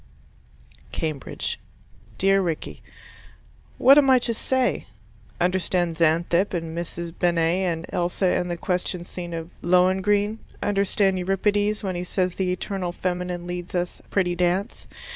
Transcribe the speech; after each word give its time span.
Cambridge 0.91 1.59
Dear 2.17 2.41
Rickie: 2.41 2.81
What 3.77 3.99
am 3.99 4.09
I 4.09 4.17
to 4.17 4.33
say? 4.33 4.87
"Understand 5.39 5.95
Xanthippe, 5.95 6.55
and 6.55 6.75
Mrs. 6.75 7.13
Bennet, 7.19 7.67
and 7.71 7.85
Elsa 7.89 8.33
in 8.33 8.47
the 8.47 8.57
question 8.57 9.03
scene 9.05 9.35
of 9.35 9.51
Lohengrin"? 9.61 10.39
"Understand 10.63 11.19
Euripides 11.19 11.83
when 11.83 11.93
he 11.93 12.03
says 12.03 12.33
the 12.33 12.51
eternal 12.51 12.91
feminine 12.91 13.45
leads 13.45 13.75
us 13.75 13.99
a 13.99 14.03
pretty 14.09 14.33
dance"? 14.33 14.87